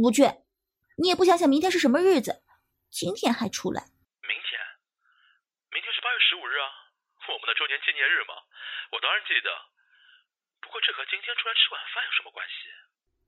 [0.00, 0.24] 不去。
[0.96, 2.42] 你也不想想明天是什么日子，
[2.90, 3.84] 今天还出来。
[4.24, 4.60] 明天，
[5.72, 6.68] 明天是八月十五日啊，
[7.28, 8.32] 我们的周年纪念日嘛，
[8.92, 9.48] 我当然记得。
[10.60, 12.68] 不过这和今天出来吃晚饭有什么关系？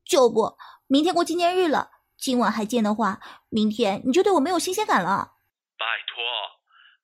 [0.08, 0.56] 就不，
[0.88, 3.20] 明天过纪念日了，今晚还见的话，
[3.50, 5.36] 明天你就对我没有新鲜感了。
[5.76, 6.24] 拜托，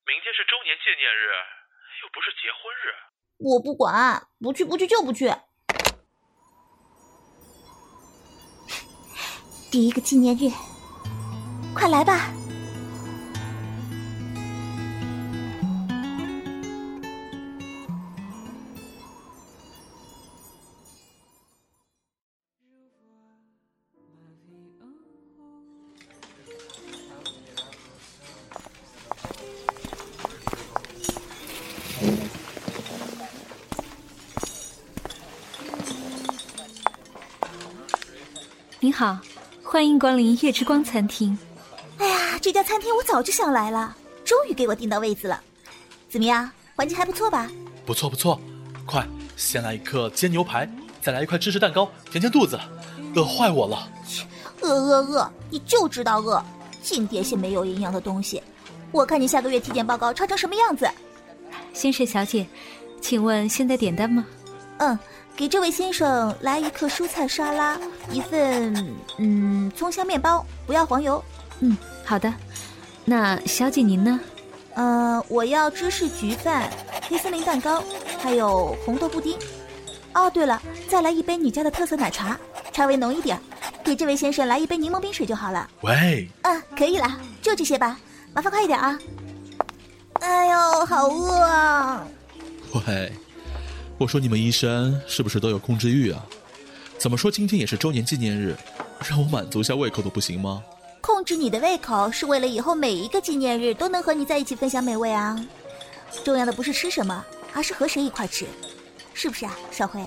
[0.08, 1.28] 明天是周年纪念日，
[2.02, 2.88] 又不是结婚日。
[3.36, 5.28] 我不管，不去不去就不去。
[9.74, 10.52] 第一个纪念日，
[11.74, 12.32] 快来吧！
[38.78, 39.18] 您好。
[39.74, 41.36] 欢迎光临月之光餐厅。
[41.98, 43.92] 哎呀，这家餐厅我早就想来了，
[44.24, 45.42] 终于给我订到位子了。
[46.08, 47.50] 怎么样，环境还不错吧？
[47.84, 48.40] 不错不错，
[48.86, 49.04] 快，
[49.36, 50.70] 先来一颗煎牛排，
[51.02, 52.56] 再来一块芝士蛋糕，填填肚子，
[53.16, 53.88] 饿坏我了。
[54.60, 56.40] 饿饿饿，你就知道饿，
[56.80, 58.40] 净点些没有营养的东西。
[58.92, 60.88] 我看你下个月体检报告抄成什么样子。
[61.72, 62.46] 先生小姐，
[63.00, 64.24] 请问现在点单吗？
[64.78, 64.96] 嗯。
[65.36, 67.78] 给这位先生来一克蔬菜沙拉，
[68.10, 71.22] 一份嗯葱香面包，不要黄油。
[71.60, 72.32] 嗯，好的。
[73.04, 74.20] 那小姐您呢？
[74.74, 76.70] 呃，我要芝士焗饭、
[77.08, 77.82] 黑森林蛋糕，
[78.20, 79.36] 还有红豆布丁。
[80.14, 82.38] 哦，对了，再来一杯你家的特色奶茶，
[82.72, 83.38] 茶味浓一点。
[83.84, 85.68] 给这位先生来一杯柠檬冰水就好了。
[85.82, 86.28] 喂。
[86.42, 87.98] 嗯，可以了，就这些吧。
[88.32, 88.98] 麻烦快一点啊。
[90.20, 92.06] 哎呦，好饿啊。
[92.72, 93.12] 喂。
[93.96, 96.24] 我说你们医生是不是都有控制欲啊？
[96.98, 98.56] 怎么说今天也是周年纪念日，
[99.08, 100.62] 让我满足一下胃口都不行吗？
[101.00, 105.38] 控制你的胃口是为了以后每一个纪念日都能和你在一起分享美味啊！
[106.24, 108.46] 重要的不是吃什么，而是和谁一块吃，
[109.12, 110.00] 是不是啊，少辉？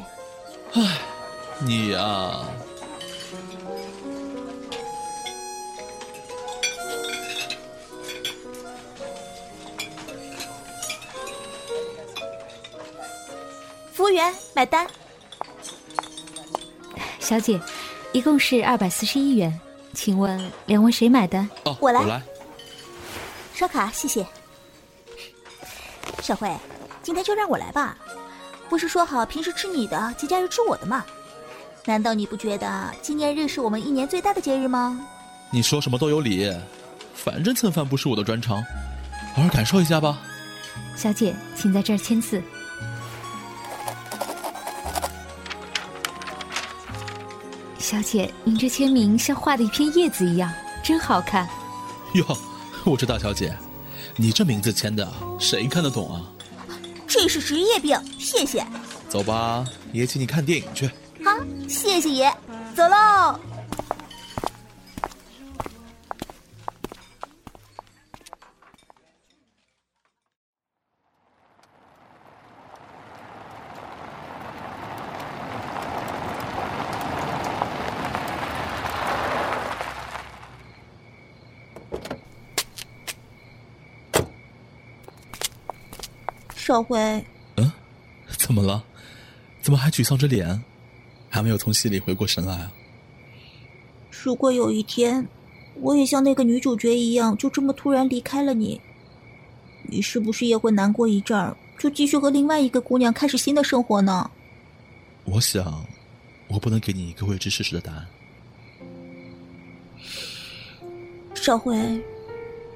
[0.73, 0.97] 唉，
[1.59, 2.41] 你呀。
[14.07, 14.87] 服务员，买单。
[17.19, 17.59] 小姐，
[18.13, 19.59] 一共是二百四十一元，
[19.93, 21.49] 请问两位谁买单？
[21.65, 21.99] 哦，我来。
[21.99, 22.21] 我来。
[23.53, 24.25] 刷卡，谢谢。
[26.21, 26.49] 小慧，
[27.03, 27.97] 今天就让我来吧。
[28.69, 31.05] 不是说好平时吃你的，节假日吃我的吗？
[31.83, 35.05] 难道你不觉得纪念日是我们一年最大的节日吗？
[35.51, 36.49] 你说什么都有理，
[37.13, 38.63] 反正蹭饭不是我的专长，
[39.35, 40.17] 好好感受一下吧。
[40.95, 42.41] 小姐，请在这儿签字。
[47.87, 50.51] 小姐，您这签名像画的一片叶子一样，
[50.83, 51.47] 真好看。
[52.15, 52.37] 哟，
[52.83, 53.57] 我说大小姐，
[54.17, 55.09] 你这名字签的，
[55.39, 56.19] 谁看得懂啊？
[57.07, 58.61] 这是职业病，谢谢。
[59.07, 60.85] 走吧，爷请你看电影去。
[61.23, 61.31] 好，
[61.69, 62.29] 谢谢爷，
[62.75, 63.39] 走喽。
[86.67, 86.99] 少辉，
[87.55, 87.71] 嗯，
[88.37, 88.83] 怎么了？
[89.61, 90.61] 怎么还沮丧着脸？
[91.29, 92.69] 还没有从心里回过神来啊？
[94.11, 95.25] 如果有一天，
[95.75, 98.81] 我也像那个女主角一样，就这么突然离开了你，
[99.83, 104.29] 你是不是也会难过一阵儿，就继续和另外一个姑娘开始新的生活呢？
[105.23, 105.85] 我想，
[106.49, 108.05] 我不能给你一个未知事实的答案。
[111.33, 111.77] 少辉，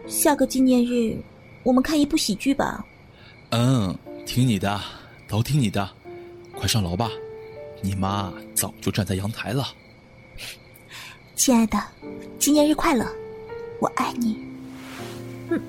[0.07, 1.21] 下个纪念日，
[1.63, 2.85] 我们看一部喜剧吧。
[3.51, 3.95] 嗯，
[4.25, 4.79] 听你的，
[5.27, 5.89] 都听你的，
[6.55, 7.09] 快上楼吧，
[7.81, 9.67] 你妈早就站在阳台了。
[11.35, 11.77] 亲爱的，
[12.39, 13.05] 纪念日快乐，
[13.81, 14.37] 我爱你。
[15.49, 15.61] 嗯，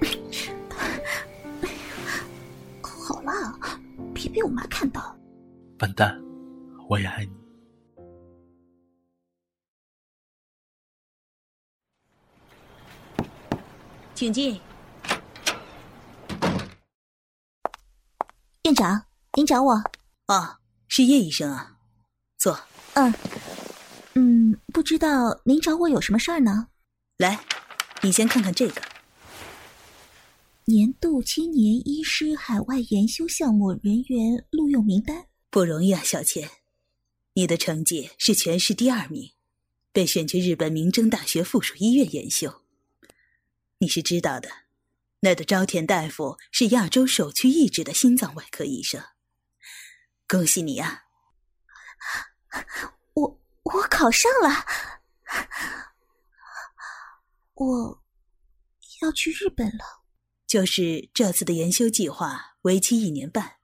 [2.82, 3.32] 好了，
[4.12, 5.16] 别被我妈看到。
[5.78, 6.20] 笨蛋，
[6.88, 7.45] 我也爱你。
[14.16, 14.58] 请进，
[18.64, 19.04] 院长，
[19.34, 19.74] 您找我？
[20.28, 20.56] 哦，
[20.88, 21.76] 是叶医生啊，
[22.38, 22.58] 坐。
[22.94, 23.12] 嗯，
[24.14, 26.68] 嗯，不知道您找我有什么事儿呢？
[27.18, 27.44] 来，
[28.00, 28.80] 你先看看这个。
[30.64, 35.26] 年度青年医师海外研修项目人员录用名单。
[35.50, 36.48] 不容易啊，小千，
[37.34, 39.32] 你的成绩是全市第二名，
[39.92, 42.62] 被选去日本明征大学附属医院研修。
[43.78, 44.48] 你是知道的，
[45.20, 49.02] 那的朝田大夫是亚洲首屈一指的心脏外科医生。
[50.28, 51.04] 恭喜你啊！
[53.14, 54.64] 我我考上了，
[57.54, 58.04] 我
[59.02, 60.04] 要去日本了。
[60.46, 63.56] 就是这次的研修计划为期一年半，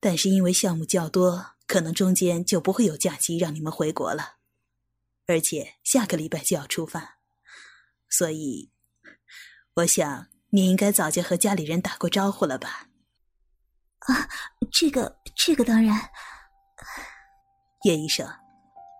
[0.00, 4.38] 但是因为项目较多，可能中间就不会有假期让你们回国了，
[5.26, 7.20] 而且下个礼拜就要出发，
[8.10, 8.71] 所以
[9.76, 12.88] 我想你应该早就和家里人打过招呼了吧？
[14.00, 14.28] 啊，
[14.70, 16.10] 这个这个当然。
[17.84, 18.28] 叶医生，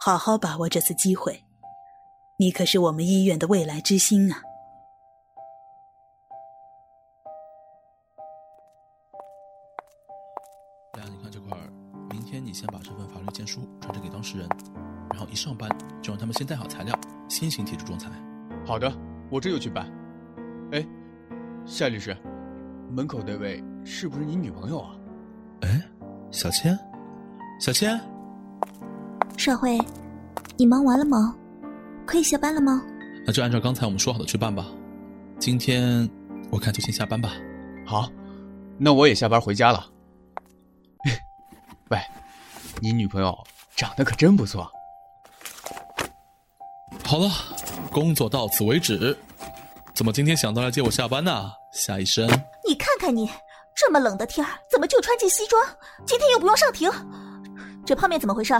[0.00, 1.44] 好好把握这次机会，
[2.38, 4.42] 你可是我们医院的未来之星啊！
[10.98, 11.70] 来，你看这块儿，
[12.10, 14.48] 明天你先把这份法律建书传真给当事人，
[15.10, 15.68] 然后一上班
[16.00, 16.98] 就让他们先带好材料，
[17.28, 18.10] 先行提出仲裁。
[18.66, 18.90] 好的，
[19.30, 20.01] 我这就去办。
[20.72, 20.82] 哎，
[21.66, 22.16] 夏律师，
[22.90, 24.96] 门口那位是不是你女朋友啊？
[25.60, 25.82] 哎，
[26.30, 26.78] 小千，
[27.60, 28.00] 小千。
[29.36, 29.78] 少辉，
[30.56, 31.36] 你忙完了吗？
[32.06, 32.82] 可以下班了吗？
[33.26, 34.66] 那就按照刚才我们说好的去办吧。
[35.38, 36.08] 今天
[36.50, 37.34] 我看就先下班吧。
[37.84, 38.10] 好，
[38.78, 39.86] 那我也下班回家了。
[41.90, 41.98] 喂，
[42.80, 43.36] 你女朋友
[43.76, 44.72] 长得可真不错。
[47.04, 47.28] 好了，
[47.90, 49.14] 工作到此为止。
[49.94, 52.26] 怎么今天想到来接我下班呢，夏医生？
[52.66, 53.28] 你看看你，
[53.74, 55.62] 这么冷的天儿，怎么就穿件西装？
[56.06, 56.90] 今天又不用上庭，
[57.84, 58.54] 这泡面怎么回事？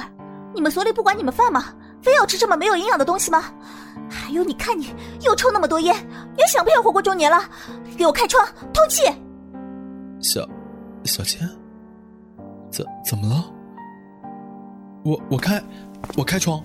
[0.54, 1.74] 你们所里不管你们饭吗？
[2.02, 3.44] 非要吃这么没有营养的东西吗？
[4.10, 5.96] 还有，你看你又抽那么多烟，
[6.36, 7.48] 也想不想活过中年了？
[7.96, 9.02] 给我开窗通气。
[10.20, 10.46] 小，
[11.04, 11.48] 小千，
[12.70, 13.50] 怎怎么了？
[15.02, 15.62] 我我开，
[16.14, 16.62] 我开窗。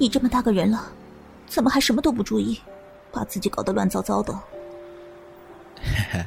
[0.00, 0.90] 你这么大个人了，
[1.46, 2.58] 怎么还什么都不注意，
[3.12, 4.32] 把自己搞得乱糟糟的？
[5.76, 6.26] 嘿嘿，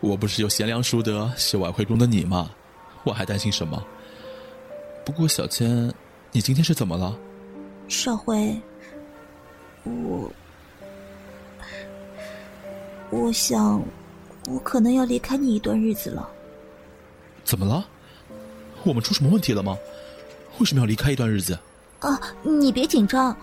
[0.00, 2.50] 我不是有贤良淑德、秀外慧中的你吗？
[3.04, 3.80] 我还担心什么？
[5.04, 5.94] 不过小千，
[6.32, 7.16] 你今天是怎么了？
[7.86, 8.60] 少辉，
[9.84, 10.28] 我，
[13.10, 13.80] 我想，
[14.48, 16.28] 我可能要离开你一段日子了。
[17.44, 17.86] 怎么了？
[18.82, 19.78] 我们出什么问题了吗？
[20.58, 21.56] 为什么要离开一段日子？
[22.04, 23.34] 啊，你别紧张，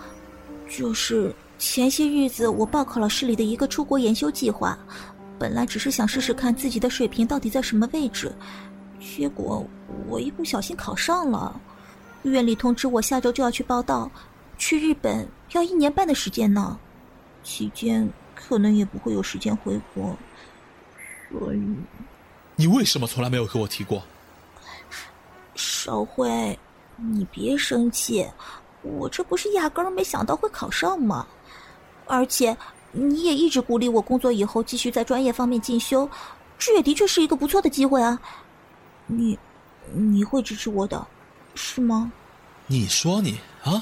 [0.70, 4.78] 就是前些日子我报考了市里的一个出国研修计划。
[5.40, 8.32] 本来只是想试试看自己的水平到底在什么位置，
[9.00, 9.66] 结果
[10.08, 11.60] 我一不小心考上了。
[12.22, 14.12] 院里通知我下周就要去报道，
[14.60, 16.78] 去日本要一年半的时间呢，
[17.44, 20.16] 期间可能也不会有时间回国。
[21.32, 21.62] 所以，
[22.56, 24.04] 你为什么从来没有和我提过？
[25.56, 26.60] 少辉，
[27.02, 28.28] 你别生气，
[28.82, 31.26] 我这不是压根儿没想到会考上吗？
[32.06, 32.56] 而且。
[32.94, 36.10] 你也一直鼓励我工作以后继续在专业方面进修，
[36.60, 38.20] 这也的确是一个不错的机会啊。
[39.08, 39.40] 你，
[39.94, 41.08] 你会支持我的，
[41.56, 42.12] 是吗？
[42.68, 43.82] 你说你啊，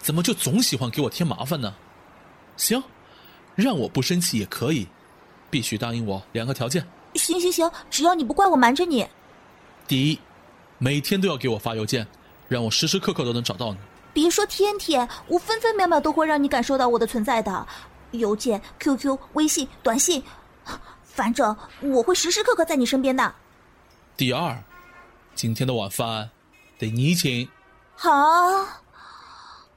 [0.00, 1.72] 怎么就总喜欢给我添麻烦呢？
[2.56, 2.82] 行，
[3.54, 4.88] 让我不生气也可以，
[5.48, 6.84] 必须答应我两个条件。
[7.14, 9.06] 行行行，只要你不怪我瞒着你。
[9.86, 10.18] 第一，
[10.78, 12.04] 每天都要给我发邮件，
[12.48, 13.78] 让我时时刻刻都能找到你。
[14.12, 17.66] 别说天天，我分分秒秒都会让你感受到我的存在的。
[18.12, 20.22] 邮件、QQ、微信、短信，
[21.02, 23.34] 反正我会时时刻刻在你身边的。
[24.16, 24.62] 第二，
[25.34, 26.30] 今天的晚饭
[26.78, 27.48] 得你请。
[27.96, 28.10] 好，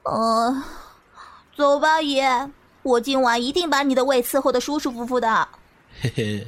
[0.03, 0.63] 呃，
[1.55, 2.51] 走吧，爷，
[2.83, 5.47] 我今晚一定把你的胃伺候的舒舒服服的。
[6.00, 6.47] 嘿嘿，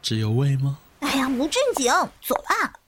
[0.00, 0.78] 只有胃吗？
[1.00, 1.92] 哎呀，不正经，
[2.22, 2.79] 走吧。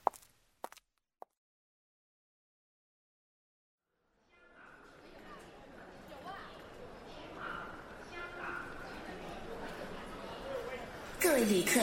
[11.33, 11.79] 各位旅客，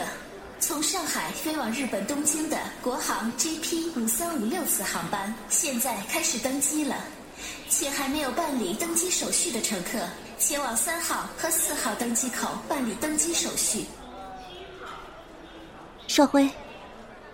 [0.60, 6.94] 从上海飞往日本东京的国航 JP 五三五六次航班现在开始登机了，
[7.68, 9.98] 且还没有办理登机手续的乘客，
[10.38, 13.86] 前往三号和四号登机口办理登机手续。
[16.06, 16.48] 少辉，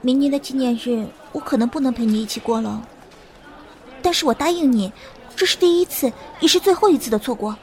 [0.01, 2.83] 明年的纪念日我可能不能陪你一起过了，
[4.01, 4.91] 但是我答应你，
[5.37, 7.55] 这是第一次，也是最后一次的错过。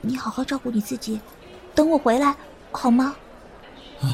[0.00, 1.20] 你好好照顾你自己，
[1.74, 2.34] 等我回来，
[2.72, 3.14] 好吗？
[4.02, 4.08] 哎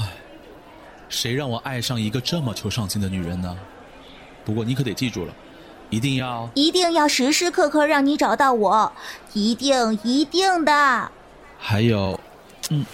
[1.09, 3.57] 谁让我爱上一个这么求上进的女人呢？
[4.45, 5.35] 不过你可得记住了
[5.91, 8.93] 一定要一定要时时刻刻让你找到我
[9.33, 11.11] 一定一定的。
[11.59, 12.19] 还有
[12.71, 12.85] 嗯。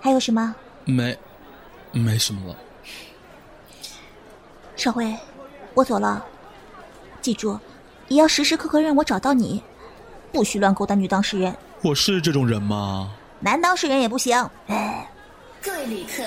[0.00, 0.54] 还有什么？
[0.84, 1.18] 没
[1.92, 2.56] 没什么了。
[4.76, 5.16] 少辉
[5.72, 6.22] 我走了。
[7.24, 7.58] 记住，
[8.08, 9.62] 也要时时刻刻让我找到你，
[10.30, 11.56] 不许乱勾搭女当事人。
[11.80, 13.14] 我是这种人吗？
[13.40, 14.36] 男当事人也不行。
[14.66, 15.10] 哎，
[15.62, 16.22] 各位旅客，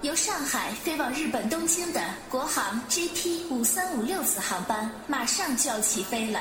[0.00, 2.00] 由上海飞往日本东京的
[2.30, 6.40] 国航 GP 五三五六次航班马上就要起飞了，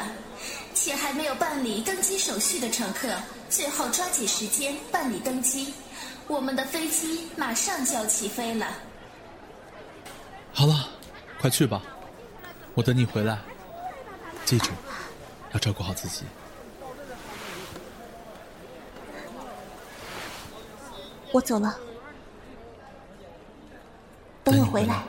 [0.74, 3.10] 且还没有办理登机手续的乘客，
[3.50, 5.74] 最后抓紧时间办理登机。
[6.30, 8.66] 我们的飞机马上就要起飞了。
[10.54, 10.88] 好了，
[11.42, 11.82] 快去吧，
[12.76, 13.38] 我等你回来。
[14.46, 14.72] 记住，
[15.54, 16.26] 要照顾好自己。
[21.32, 21.76] 我走了，
[24.44, 25.04] 等我回来。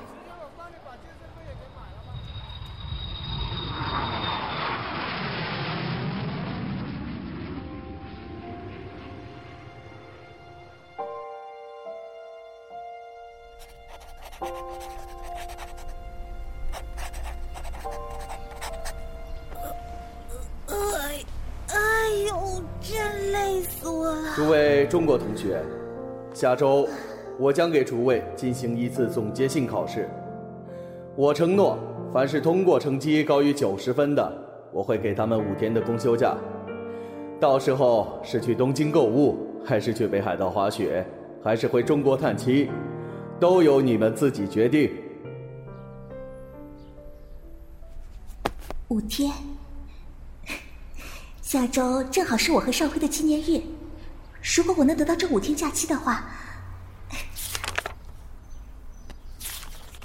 [24.34, 25.62] 诸位中国同学，
[26.32, 26.88] 下周
[27.38, 30.08] 我将给诸位进行一次总结性考试。
[31.16, 31.78] 我承诺，
[32.12, 34.32] 凡是通过成绩高于九十分的，
[34.72, 36.36] 我会给他们五天的公休假。
[37.40, 41.06] 到时候是去东京购物，还是去北海道滑雪，
[41.42, 42.68] 还是回中国探亲，
[43.38, 44.90] 都由你们自己决定。
[48.88, 49.32] 五天，
[51.42, 53.62] 下周正好是我和少辉的纪念日。
[54.44, 56.22] 如果我能得到这五天假期的话，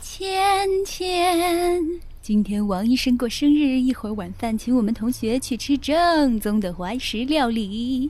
[0.02, 8.10] 芊芊，今天王医生过生日，一会儿晚饭请我们同学去吃正宗的怀石料理。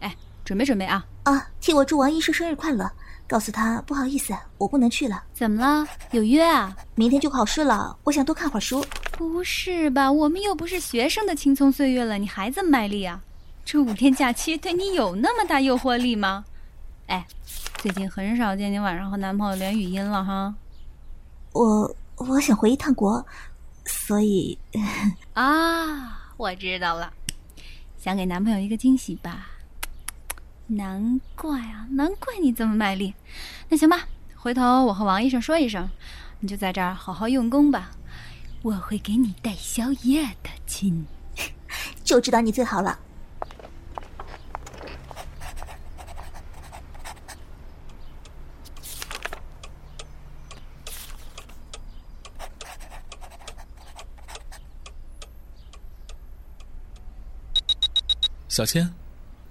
[0.00, 0.14] 哎，
[0.44, 1.06] 准备准备啊！
[1.22, 2.90] 啊，替我祝王医生生日快乐，
[3.26, 5.24] 告诉他不好意思，我不能去了。
[5.32, 5.88] 怎么了？
[6.10, 6.76] 有约啊？
[6.96, 8.84] 明天就考试了，我想多看会儿书。
[9.12, 10.12] 不是吧？
[10.12, 13.22] 我们又不是学生的青葱岁月了，你还这么卖力啊？
[13.64, 16.44] 这五天假期对你有那么大诱惑力吗？
[17.06, 17.26] 哎，
[17.78, 20.54] 最近很少见你晚上和男朋友连语音了哈。
[21.52, 23.24] 我我想回一趟国，
[23.86, 24.58] 所以
[25.32, 27.12] 啊，我知道了，
[27.98, 29.48] 想给男朋友一个惊喜吧？
[30.66, 33.14] 难怪啊，难怪你这么卖力。
[33.70, 34.06] 那行吧，
[34.36, 35.88] 回头我和王医生说一声，
[36.40, 37.92] 你就在这儿好好用功吧。
[38.62, 41.06] 我会给你带宵夜的，亲。
[42.04, 42.98] 就知道你最好了。
[58.54, 58.88] 小千，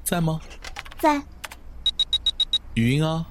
[0.01, 0.39] 在吗？
[0.98, 1.22] 在。
[2.74, 3.27] 语音啊。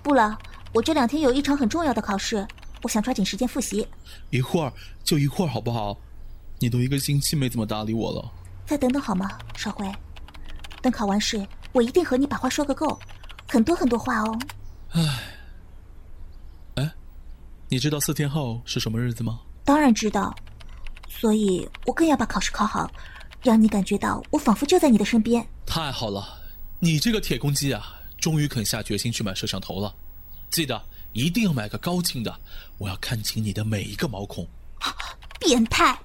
[0.00, 0.38] 不了，
[0.72, 2.46] 我这两天有一场很重要的考试，
[2.84, 3.84] 我想抓紧时间复习。
[4.30, 5.98] 一会儿就一会儿，好不好？
[6.60, 8.30] 你都一个星期没怎么搭理我了。
[8.64, 9.92] 再等等好吗，少辉？
[10.80, 12.96] 等考完试，我一定和你把话说个够，
[13.48, 14.38] 很多很多话哦。
[14.90, 15.02] 唉，
[16.76, 16.92] 哎，
[17.68, 19.40] 你知道四天后是什么日子吗？
[19.64, 20.32] 当然知道，
[21.08, 22.88] 所以我更要把考试考好。
[23.42, 25.46] 让你感觉到我仿佛就在你的身边。
[25.66, 26.40] 太好了，
[26.78, 29.94] 你这个铁公鸡啊，终于肯下决心去买摄像头了。
[30.50, 30.82] 记得
[31.12, 32.40] 一定要买个高清的，
[32.78, 34.46] 我要看清你的每一个毛孔。
[35.40, 35.98] 变态！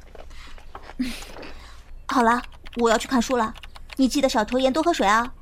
[2.07, 2.41] 好了，
[2.77, 3.53] 我要去看书了，
[3.97, 5.33] 你记得少抽烟，多喝水啊。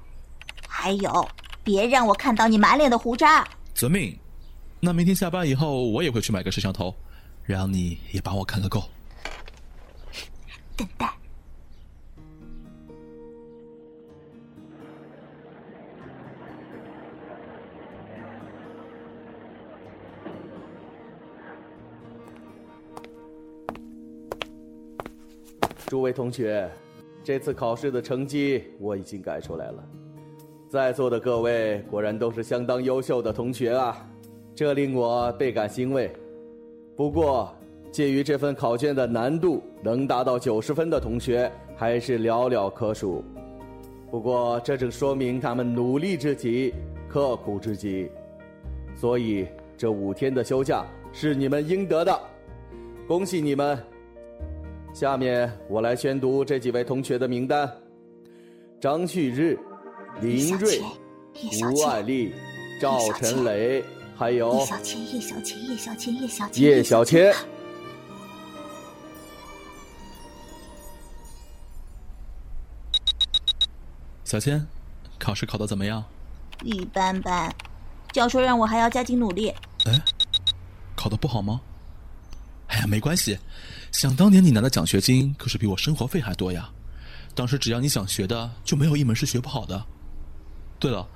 [0.68, 1.30] 还有，
[1.64, 3.48] 别让我看到你满脸的胡渣。
[3.76, 4.18] 遵命。
[4.80, 6.96] 那明天下班以后，我也会去买个摄像头，
[7.44, 8.84] 让你也帮我看个够。
[10.76, 11.14] 等待。
[25.94, 26.68] 诸位同学，
[27.24, 29.88] 这次考试的成绩我已经改出来了，
[30.68, 34.10] 在座的各位果然都是相当优秀的同学啊，
[34.56, 36.12] 这令我倍感欣慰。
[36.96, 37.56] 不过，
[37.92, 43.24] 鉴于这份考卷的难度，能达到九十分的同学还是寥寥可数。
[44.10, 46.74] 不过，这正说明他们努力至极，
[47.08, 48.10] 刻苦至极，
[48.96, 49.46] 所以
[49.78, 52.20] 这五天的休假是你们应得的，
[53.08, 53.78] 恭喜你们！
[54.94, 57.68] 下面我来宣读这几位同学的名单：
[58.80, 59.58] 张旭日、
[60.22, 60.80] 林瑞、
[61.64, 62.32] 吴爱丽、
[62.80, 63.84] 赵晨雷，
[64.16, 67.34] 还有叶小千、叶小千、叶小千、叶小千、叶小千。
[74.24, 74.64] 小千，
[75.18, 76.04] 考试考的怎么样？
[76.64, 77.52] 一般般，
[78.12, 79.50] 教授让我还要加紧努力。
[79.86, 80.00] 哎，
[80.96, 81.62] 考的不好吗？
[82.68, 83.38] 哎呀，没关系，
[83.94, 86.70] 想当年你拿的奖学金可是比我生活费还多呀。
[87.34, 89.82] 当时只要你想学的，就没有一门是学不好的。
[90.78, 91.08] 对了，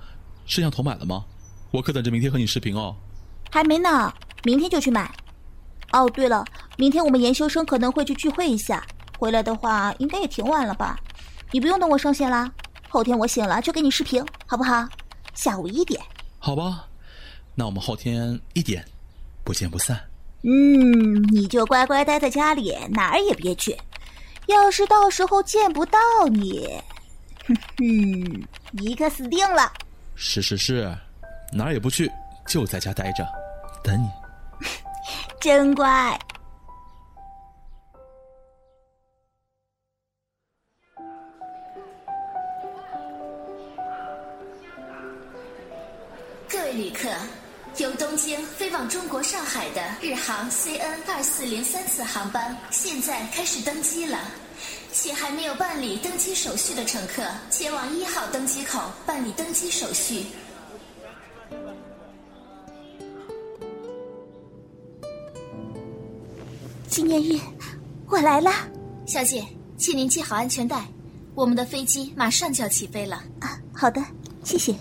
[0.46, 1.26] 摄像头买了吗？
[1.72, 2.96] 我可等着明天和你视频哦。
[3.52, 5.14] 还没呢，明天就去买。
[5.92, 6.46] 哦，对了，
[6.78, 8.86] 明天我们研修生可能会去聚会一下，
[9.20, 11.00] 回来的话应该也挺晚了吧？
[11.52, 12.52] 你不用等我上线啦，
[12.90, 14.88] 后天我醒了就给你视频，好不好？
[15.34, 16.02] 下午一点。
[16.40, 16.88] 好吧，
[17.54, 18.86] 那我们后天一点，
[19.44, 20.00] 不见不散。
[20.44, 23.78] 嗯，你就乖乖待在家里，哪儿也别去。
[24.46, 26.00] 要是到时候见不到
[26.32, 26.70] 你，
[27.46, 29.72] 哼哼，你可死定了。
[30.16, 30.96] 是是是，
[31.52, 32.10] 哪儿也不去，
[32.48, 33.28] 就在家待着，
[33.84, 34.10] 等你。
[35.42, 36.18] 真乖。
[46.50, 47.10] 各位旅客，
[47.78, 54.18] 由东京飞往中国上海的日航 CN 二四零三次航班现在开始登机了，
[54.92, 60.26] 且还没有办理登机手续的乘客，前往一号登机口办理登机手续。
[66.90, 67.40] 纪念日，
[68.08, 68.52] 我来了。
[69.06, 69.46] 小姐，
[69.78, 70.84] 请您系好安全带，
[71.36, 73.24] 我们的飞机马上就要起飞了。
[73.40, 74.04] 啊，好的，
[74.44, 74.74] 谢谢。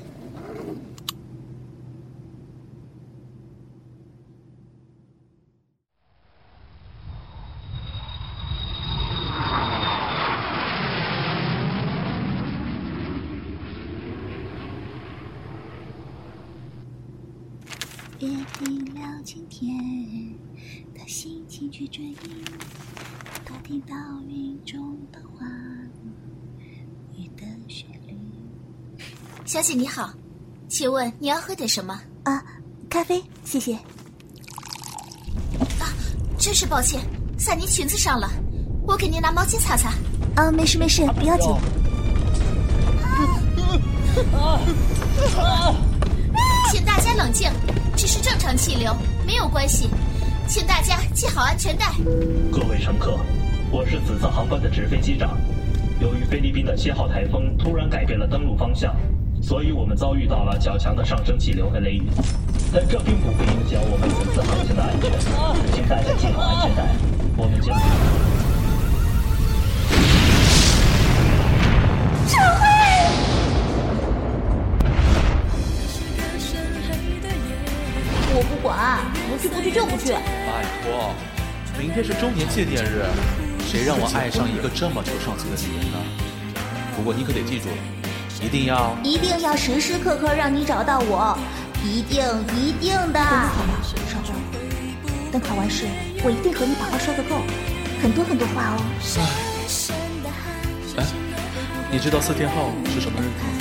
[18.27, 19.73] 约定了今天
[20.93, 22.45] 的心情去追忆，
[23.45, 23.95] 他听到
[24.29, 25.47] 云中的花
[27.15, 28.19] 雨的旋律。
[29.45, 30.12] 小姐你好，
[30.69, 32.01] 请问你要喝点什么？
[32.25, 32.43] 啊，
[32.91, 33.75] 咖啡，谢谢。
[35.79, 35.87] 啊，
[36.37, 37.01] 真是抱歉，
[37.39, 38.29] 洒您裙子上了，
[38.89, 39.95] 我给您拿毛巾擦擦。
[40.35, 41.49] 啊，没事没事，不要紧。
[43.03, 43.07] 啊
[44.33, 44.59] 啊
[45.39, 45.75] 啊
[46.73, 47.49] 请大家冷静，
[48.07, 49.90] 是正常气流，没有关系。
[50.47, 51.87] 请大家系好安全带。
[52.53, 53.19] 各位乘客，
[53.71, 55.37] 我是此次航班的直飞机长。
[56.01, 58.95] 由于菲律宾的七号台风突然改变了登陆方向，
[59.42, 62.05] 所以我们遭遇到了较强的上升气流和雷雨。
[62.73, 65.11] 但这并不会影响我们此次航行的安全，
[65.75, 66.85] 请大家系好安全带。
[67.37, 67.77] 我们将。
[78.37, 80.12] 我不管，不去不去就不去。
[80.12, 81.14] 拜托，
[81.79, 83.01] 明天是周年纪念日，
[83.64, 85.96] 谁让我爱上一个这么求上进的女人呢？
[86.94, 87.77] 不过你可得记住了，
[88.44, 91.33] 一定要一定要时时刻刻让你找到我，
[91.83, 92.22] 一定
[92.61, 93.18] 一定的。
[95.33, 95.87] 等考完试，
[96.22, 97.40] 我一定和你把话说个够，
[98.03, 98.77] 很多很多话哦。
[100.99, 101.05] 哎，
[101.90, 103.56] 你知道四天后是什么日子吗？